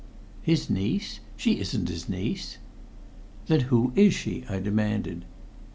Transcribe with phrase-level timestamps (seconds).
[0.41, 1.19] "His niece?
[1.37, 2.57] She isn't his niece."
[3.45, 5.25] "Then who is she?" I demanded.